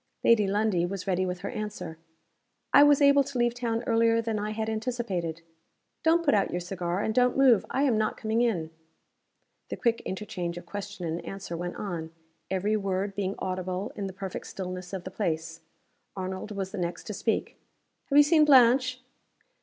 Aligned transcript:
Lady 0.23 0.47
Lundie 0.47 0.83
was 0.83 1.05
ready 1.05 1.27
with 1.27 1.41
her 1.41 1.51
answer. 1.51 1.99
"I 2.73 2.81
was 2.81 3.03
able 3.03 3.23
to 3.23 3.37
leave 3.37 3.53
town 3.53 3.83
earlier 3.85 4.19
than 4.19 4.39
I 4.39 4.49
had 4.49 4.67
anticipated. 4.67 5.43
Don't 6.01 6.25
put 6.25 6.33
out 6.33 6.49
your 6.49 6.59
cigar; 6.59 7.01
and 7.03 7.13
don't 7.13 7.37
move. 7.37 7.67
I 7.69 7.83
am 7.83 7.99
not 7.99 8.17
coming 8.17 8.41
in." 8.41 8.71
The 9.69 9.77
quick 9.77 10.01
interchange 10.01 10.57
of 10.57 10.65
question 10.65 11.05
and 11.05 11.23
answer 11.23 11.55
went 11.55 11.75
on; 11.75 12.09
every 12.49 12.75
word 12.75 13.13
being 13.13 13.35
audible 13.37 13.91
in 13.95 14.07
the 14.07 14.11
perfect 14.13 14.47
stillness 14.47 14.91
of 14.91 15.03
the 15.03 15.11
place. 15.11 15.61
Arnold 16.15 16.49
was 16.49 16.71
the 16.71 16.79
next 16.79 17.03
to 17.03 17.13
speak. 17.13 17.59
"Have 18.05 18.17
you 18.17 18.23
seen 18.23 18.43
Blanche?" 18.43 19.01